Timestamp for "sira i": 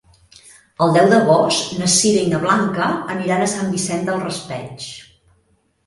1.97-2.33